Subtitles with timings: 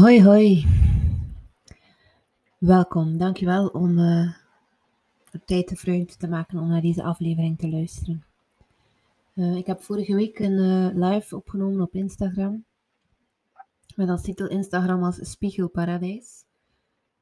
[0.00, 0.66] Hoi, hoi.
[2.58, 3.18] Welkom.
[3.18, 4.32] Dankjewel om uh,
[5.30, 8.24] de tijd te vreugde te maken om naar deze aflevering te luisteren.
[9.34, 12.64] Uh, ik heb vorige week een uh, live opgenomen op Instagram.
[13.96, 16.44] Met als titel Instagram als Spiegelparadijs.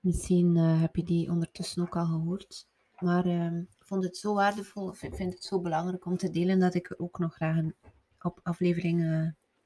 [0.00, 2.66] Misschien heb je die ondertussen ook al gehoord.
[2.98, 6.58] Maar ik vond het zo waardevol, of ik vind het zo belangrijk om te delen,
[6.58, 7.74] dat ik er ook nog graag een
[8.22, 9.00] op aflevering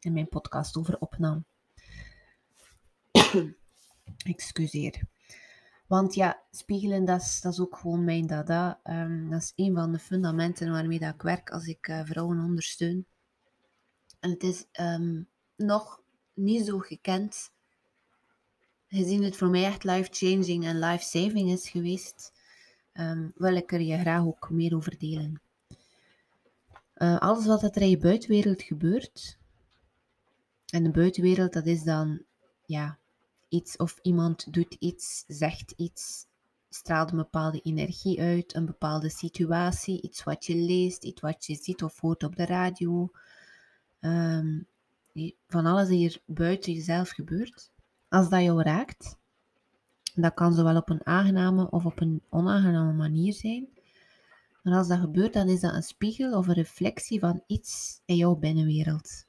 [0.01, 1.45] in mijn podcast over opnam.
[4.25, 5.03] Excuseer.
[5.87, 8.81] Want ja, spiegelen, dat is, dat is ook gewoon mijn dada.
[8.85, 12.39] Um, dat is een van de fundamenten waarmee dat ik werk als ik uh, vrouwen
[12.39, 13.07] ondersteun.
[14.21, 16.03] En het is um, nog
[16.35, 17.53] niet zo gekend,
[18.87, 22.33] gezien het voor mij echt life-changing en life-saving is geweest,
[22.93, 25.41] um, wil ik er je graag ook meer over delen.
[26.97, 29.39] Uh, alles wat er in je buitenwereld gebeurt,
[30.67, 32.23] en de buitenwereld, dat is dan
[32.67, 32.99] ja,
[33.53, 36.27] iets of iemand doet iets, zegt iets,
[36.69, 41.55] straalt een bepaalde energie uit, een bepaalde situatie, iets wat je leest, iets wat je
[41.55, 43.11] ziet of hoort op de radio.
[44.01, 44.61] Ehm,
[45.47, 47.71] van alles hier buiten jezelf gebeurt.
[48.09, 49.17] Als dat jou raakt,
[50.15, 53.69] dat kan zowel op een aangename of op een onaangename manier zijn.
[54.63, 58.17] Maar als dat gebeurt, dan is dat een spiegel of een reflectie van iets in
[58.17, 59.25] jouw binnenwereld.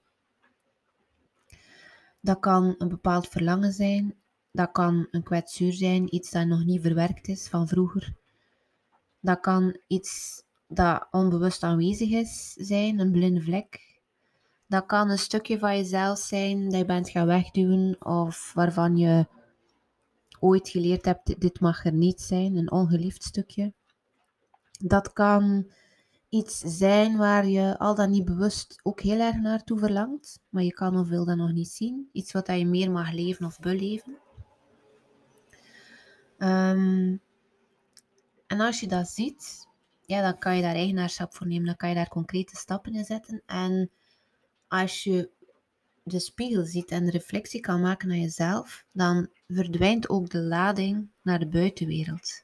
[2.24, 4.16] Dat kan een bepaald verlangen zijn.
[4.52, 8.14] Dat kan een kwetsuur zijn, iets dat nog niet verwerkt is van vroeger.
[9.20, 14.00] Dat kan iets dat onbewust aanwezig is zijn, een blinde vlek.
[14.68, 19.28] Dat kan een stukje van jezelf zijn dat je bent gaan wegduwen of waarvan je
[20.40, 23.74] ooit geleerd hebt, dit mag er niet zijn, een ongeliefd stukje.
[24.80, 25.72] Dat kan
[26.34, 30.74] iets zijn waar je al dan niet bewust ook heel erg naartoe verlangt, maar je
[30.74, 32.10] kan of wil dat nog niet zien.
[32.12, 34.18] Iets wat je meer mag leven of beleven.
[36.38, 37.22] Um,
[38.48, 39.68] en als je dat ziet,
[40.06, 43.06] ja, dan kan je daar eigenaarschap voor nemen, dan kan je daar concrete stappen in
[43.06, 43.42] zetten.
[43.46, 43.92] En
[44.68, 45.30] als je
[46.04, 51.10] de spiegel ziet en de reflectie kan maken naar jezelf, dan verdwijnt ook de lading
[51.22, 52.44] naar de buitenwereld.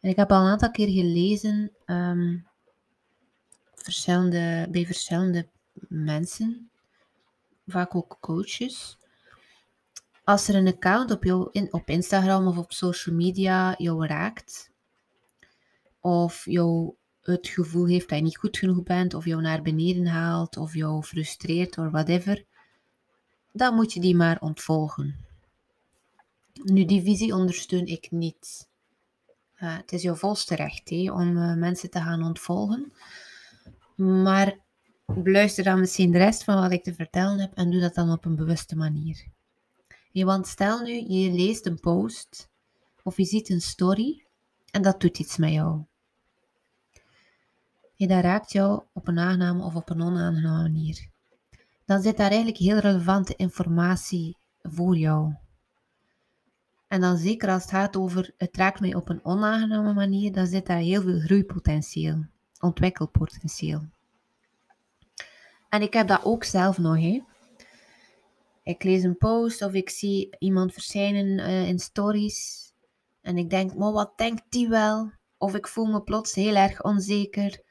[0.00, 2.46] Ik heb al een aantal keer gelezen um,
[3.74, 5.48] verschillende, bij verschillende
[5.88, 6.70] mensen,
[7.66, 8.98] vaak ook coaches.
[10.24, 14.70] Als er een account op, jou, in, op Instagram of op social media jou raakt,
[16.00, 20.06] of jou het gevoel heeft dat je niet goed genoeg bent, of jou naar beneden
[20.06, 22.44] haalt, of jou frustreert, of whatever,
[23.52, 25.26] dan moet je die maar ontvolgen.
[26.62, 28.68] Nu, die visie ondersteun ik niet.
[29.62, 32.92] Uh, het is jouw volste recht om uh, mensen te gaan ontvolgen.
[33.96, 34.58] Maar
[35.06, 38.12] beluister dan misschien de rest van wat ik te vertellen heb en doe dat dan
[38.12, 39.26] op een bewuste manier.
[40.12, 42.48] Want stel nu, je leest een post
[43.02, 44.24] of je ziet een story
[44.70, 45.84] en dat doet iets met jou.
[47.96, 51.08] Hey, dat raakt jou op een aangename of op een onaangename manier.
[51.84, 55.34] Dan zit daar eigenlijk heel relevante informatie voor jou.
[56.90, 60.46] En dan zeker als het gaat over het raakt mij op een onaangename manier, dan
[60.46, 62.24] zit daar heel veel groeipotentieel,
[62.60, 63.80] ontwikkelpotentieel.
[65.68, 67.00] En ik heb dat ook zelf nog.
[67.00, 67.22] Hè.
[68.62, 72.72] Ik lees een post of ik zie iemand verschijnen uh, in stories.
[73.20, 75.10] En ik denk, maar wat denkt die wel?
[75.38, 77.62] Of ik voel me plots heel erg onzeker.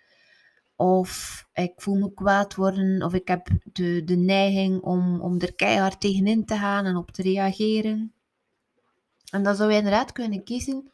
[0.75, 3.03] Of ik voel me kwaad worden.
[3.03, 7.12] Of ik heb de, de neiging om, om er keihard tegenin te gaan en op
[7.12, 8.13] te reageren.
[9.31, 10.91] En dan zou je inderdaad kunnen kiezen.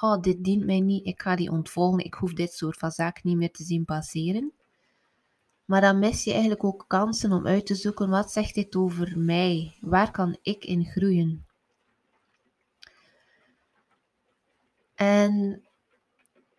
[0.00, 1.06] Oh, dit dient mij niet.
[1.06, 2.04] Ik ga die ontvolgen.
[2.04, 4.52] Ik hoef dit soort van zaken niet meer te zien passeren.
[5.64, 9.18] Maar dan mis je eigenlijk ook kansen om uit te zoeken wat zegt dit over
[9.18, 9.76] mij?
[9.80, 11.46] Waar kan ik in groeien?
[14.94, 15.62] En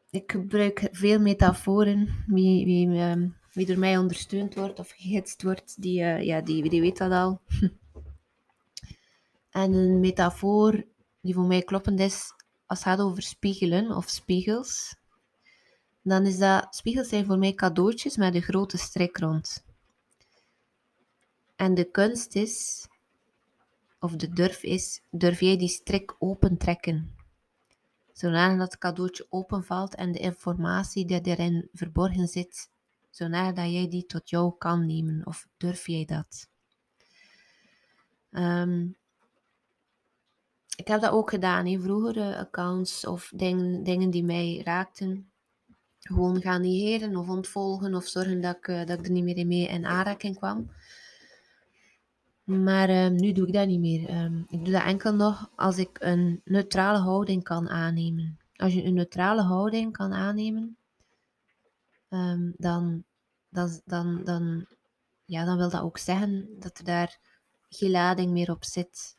[0.09, 2.23] ik gebruik veel metaforen.
[2.27, 6.69] Wie, wie, ehm, wie door mij ondersteund wordt of gehitst wordt, die, uh, ja, die,
[6.69, 7.41] die weet dat al.
[9.61, 10.85] en een metafoor
[11.28, 12.34] die voor mij kloppend is
[12.66, 14.96] als het gaat over spiegelen of spiegels,
[16.02, 19.66] dan is dat, spiegels zijn voor mij cadeautjes met een grote strik rond.
[21.56, 22.88] En de kunst is,
[24.00, 27.16] of de durf is, durf jij die strik opentrekken.
[28.14, 32.70] Zodat dat cadeautje openvalt en de informatie die erin verborgen zit,
[33.09, 35.26] zodat jij die tot jou kan nemen.
[35.26, 36.50] Of durf jij dat?
[38.32, 38.96] Um,
[40.78, 45.32] ik heb dat ook gedaan in vroegere accounts of dingen, dingen die mij raakten.
[46.00, 49.47] Gewoon gaan negeren of ontvolgen of zorgen dat ik, eh, dat ik er niet meer
[49.47, 50.72] mee in aanraking kwam.
[52.44, 54.09] Maar ehm, nu doe ik dat niet meer.
[54.09, 58.40] Ehm, ik doe dat enkel nog als ik een neutrale houding kan aannemen.
[58.56, 60.78] Als je een neutrale houding kan aannemen,
[62.09, 63.03] um, dan,
[63.50, 64.66] dan, dan, dan,
[65.26, 67.18] ja, dan wil dat ook zeggen dat er daar
[67.70, 69.16] geen lading meer op zit.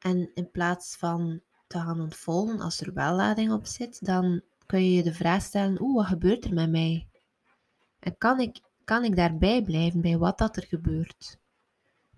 [0.00, 4.84] En in plaats van te gaan ontvolgen als er wel lading op zit, dan kun
[4.84, 7.08] je je de vraag stellen: oeh, wat gebeurt er met mij?
[7.98, 11.38] En kan ik, kan ik daarbij blijven bij wat dat er gebeurt?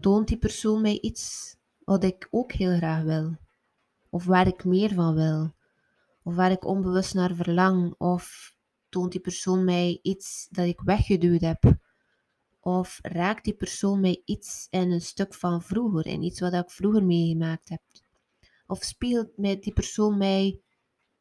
[0.00, 3.36] Toont die persoon mij iets wat ik ook heel graag wil?
[4.10, 5.54] Of waar ik meer van wil?
[6.22, 7.94] Of waar ik onbewust naar verlang?
[7.98, 8.54] Of
[8.88, 11.76] toont die persoon mij iets dat ik weggeduwd heb?
[12.64, 16.70] Of raakt die persoon mij iets in een stuk van vroeger, in iets wat ik
[16.70, 17.80] vroeger meegemaakt heb?
[18.66, 20.60] Of spiegelt mij die persoon mij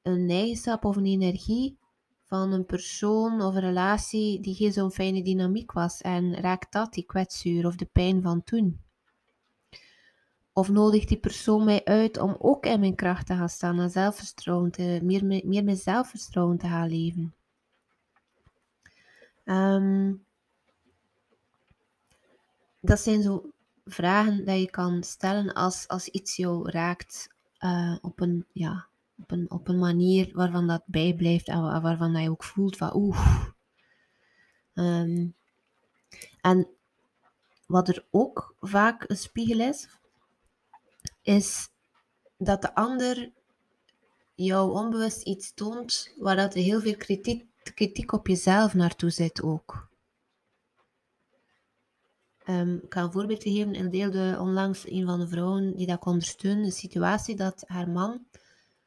[0.01, 1.77] een eigenschap of een energie
[2.23, 6.93] van een persoon of een relatie die geen zo'n fijne dynamiek was en raakt dat
[6.93, 8.81] die kwetsuur of de pijn van toen?
[10.53, 15.05] Of nodigt die persoon mij uit om ook in mijn kracht te gaan staan en
[15.05, 17.35] meer, meer met zelfvertrouwen te gaan leven?
[19.44, 20.13] Ehm,
[22.81, 23.51] dat zijn zo
[23.86, 27.30] vragen die je kan stellen als, als iets jou raakt
[27.60, 28.88] uh, op, een, ja,
[29.18, 32.95] op, een, op een manier waarvan dat bijblijft en waarvan dat je ook voelt van
[32.95, 33.45] oeh.
[34.74, 35.36] Um,
[36.42, 36.68] en
[37.66, 39.88] wat er ook vaak een spiegel is,
[41.22, 41.69] is
[42.38, 43.31] dat de ander
[44.36, 49.42] jou onbewust iets toont waar dat er heel veel kritiek, kritiek op jezelf naartoe zit
[49.42, 49.90] ook.
[52.49, 53.73] Um, ik ga een voorbeeld geven.
[53.75, 57.89] Ik deelde onlangs een van de vrouwen die dat kon ondersteunen, de situatie dat haar
[57.89, 58.25] man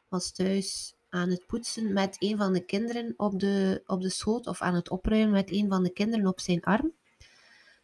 [0.09, 4.47] was thuis aan het poetsen met een van de kinderen op de, op de schoot
[4.47, 6.93] of aan het opruimen met een van de kinderen op zijn arm.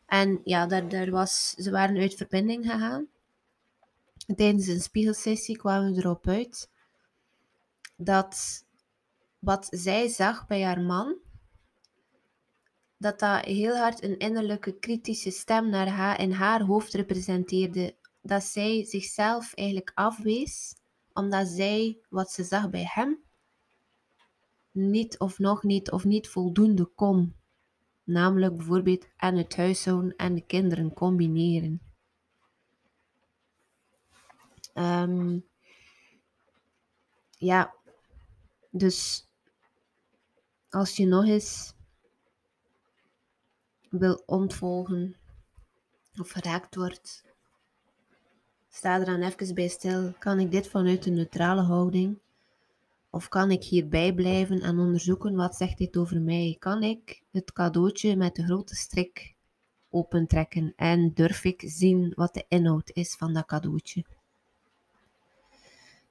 [0.07, 3.07] En ja, daar, daar was, ze waren uit verbinding gegaan.
[4.37, 6.71] Tijdens een spiegelsessie kwamen we erop uit
[7.97, 8.65] dat
[9.39, 11.17] wat zij zag bij haar man,
[13.01, 17.95] dat dat heel hard een innerlijke kritische stem naar haar, in haar hoofd representeerde.
[18.23, 20.75] Dat zij zichzelf eigenlijk afwees,
[21.13, 23.23] omdat zij wat ze zag bij hem
[24.71, 27.37] niet of nog niet of niet voldoende kon.
[28.05, 31.81] Namelijk bijvoorbeeld aan het huishouden en de kinderen combineren.
[34.75, 35.47] Um,
[37.31, 37.75] ja,
[38.71, 39.29] dus
[40.71, 41.75] als je nog eens
[43.91, 45.17] wil ontvolgen
[46.19, 47.25] of geraakt wordt,
[48.69, 50.13] sta er dan even bij stil.
[50.19, 52.19] Kan ik dit vanuit een neutrale houding?
[53.11, 56.57] Of kan ik hierbij blijven en onderzoeken wat zegt dit over mij?
[56.59, 59.35] Kan ik het cadeautje met de grote strik
[59.91, 64.05] opentrekken en durf ik zien wat de inhoud is van dat cadeautje?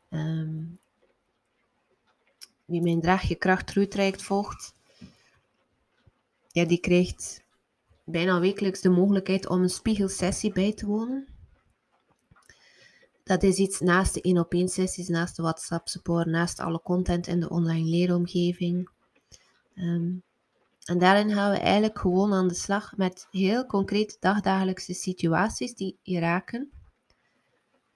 [0.10, 0.80] Um,
[2.66, 3.74] wie mijn Draag je kracht
[4.24, 4.74] volgt,
[6.52, 7.44] ja, die krijgt
[8.12, 11.28] bijna wekelijks de mogelijkheid om een spiegelsessie bij te wonen.
[13.24, 16.82] Dat is iets naast de 1 op 1 sessies, naast de WhatsApp support, naast alle
[16.82, 18.90] content in de online leeromgeving.
[19.76, 20.24] Um,
[20.86, 26.00] en daarin gaan we eigenlijk gewoon aan de slag met heel concreet dagdagelijkse situaties die
[26.02, 26.72] je raken.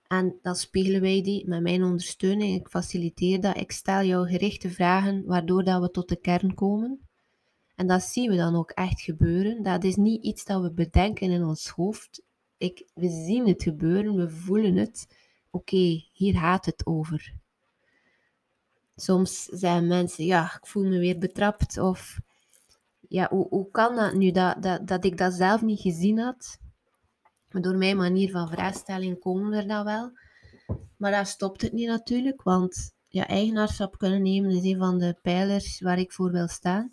[0.07, 2.59] En dan spiegelen wij die met mijn ondersteuning.
[2.59, 3.57] Ik faciliteer dat.
[3.57, 7.07] Ik stel jou gerichte vragen, waardoor dat we tot de kern komen.
[7.75, 9.63] En dat zien we dan ook echt gebeuren.
[9.63, 12.21] Dat is niet iets dat we bedenken in ons hoofd.
[12.57, 15.07] Ik, we zien het gebeuren, we voelen het.
[15.51, 17.33] Oké, hier gaat het over.
[18.95, 21.77] Soms zeggen mensen, ja, ik voel me weer betrapt.
[21.77, 22.19] Of,
[23.07, 26.57] ja, hoe, hoe kan dat nu dat, dat, dat ik dat zelf niet gezien had?
[27.51, 30.11] Maar door mijn manier van vraagstelling komen we er dan wel.
[30.97, 35.17] Maar daar stopt het niet natuurlijk, want ja, eigenaarschap kunnen nemen is een van de
[35.21, 36.91] pijlers waar ik voor wil staan.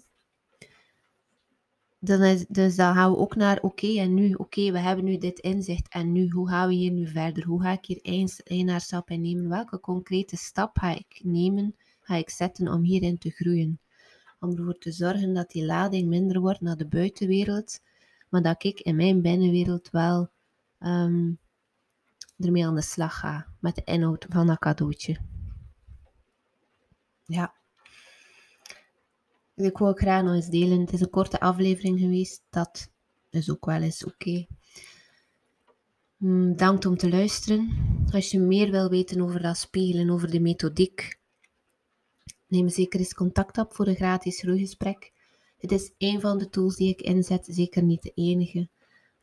[2.02, 5.18] Dan is, dus dan gaan we ook naar, oké, en nu, oké, we hebben nu
[5.18, 7.44] dit inzicht, en nu, hoe gaan we hier nu verder?
[7.44, 8.00] Hoe ga ik hier
[8.44, 9.48] eigenaarschap in nemen?
[9.48, 13.78] Welke concrete stap ga ik nemen, ga ik zetten om hierin te groeien?
[14.40, 17.80] Om ervoor te zorgen dat die lading minder wordt naar de buitenwereld,
[18.28, 20.28] maar dat ik in mijn binnenwereld wel
[20.80, 21.38] um,
[22.38, 25.16] ermee aan de slag ga met de inhoud van dat cadeautje.
[27.24, 27.54] Ja.
[29.60, 30.80] Ik wil graag nog eens delen.
[30.80, 32.42] Het is een korte aflevering geweest.
[32.50, 32.90] Dat
[33.30, 34.14] is ook wel eens oké.
[34.14, 34.48] Okay.
[36.16, 37.68] Mm, Dank om te luisteren.
[38.12, 41.18] Als je meer wil weten over dat spelen, over de methodiek,
[42.46, 45.12] neem zeker eens contact op voor een gratis groeigesprek.
[45.58, 48.68] Het is een van de tools die ik inzet, zeker niet de enige.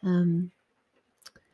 [0.02, 0.52] Um,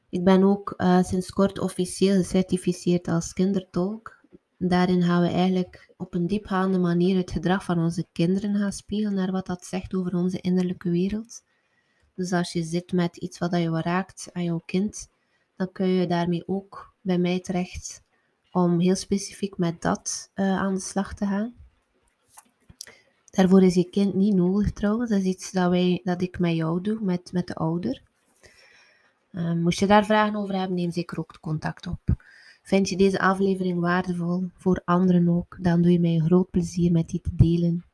[0.09, 4.22] Ik ben ook uh, sinds kort officieel gecertificeerd als kindertolk.
[4.65, 9.13] Daarin gaan we eigenlijk op een diepgaande manier het gedrag van onze kinderen gaan spiegelen
[9.13, 11.43] naar wat dat zegt over onze innerlijke wereld.
[12.15, 15.09] Dus als je zit met iets wat je raakt aan jouw kind,
[15.55, 18.01] dan kun je daarmee ook bij mij terecht
[18.51, 21.53] om heel specifiek met dat uh, aan de slag te gaan.
[23.29, 25.09] Daarvoor is je kind niet nodig trouwens.
[25.09, 28.01] Dat is iets dat, wij, dat ik met jou doe, met, met de ouder.
[29.31, 31.99] Uh, moest je daar vragen over hebben, neem zeker ook contact op.
[32.63, 36.91] Vind je deze aflevering waardevol voor anderen ook, dan doe je mij een groot plezier
[36.91, 37.85] met die te delen.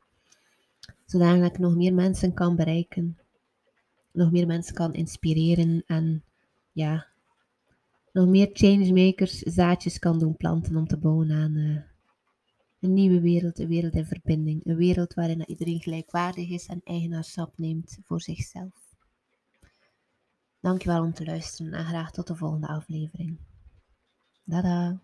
[1.06, 3.18] Zodat ik nog meer mensen kan bereiken.
[4.12, 6.24] Nog meer mensen kan inspireren en
[6.72, 7.06] ja,
[8.12, 11.80] nog meer changemakers zaadjes kan doen planten om te bouwen aan uh,
[12.80, 14.66] een nieuwe wereld, een wereld in verbinding.
[14.66, 18.94] Een wereld waarin iedereen gelijkwaardig is en eigenaarschap neemt voor zichzelf.
[20.60, 23.38] Dankjewel om te luisteren en graag tot de volgende aflevering.
[24.50, 25.00] Dada!